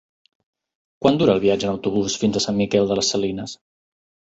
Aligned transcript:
Quant 1.05 1.19
dura 1.19 1.35
el 1.37 1.43
viatge 1.43 1.67
en 1.69 1.75
autobús 1.75 2.17
fins 2.23 2.41
a 2.41 2.45
Sant 2.47 2.59
Miquel 2.65 2.91
de 2.93 3.01
les 3.01 3.15
Salines? 3.17 3.57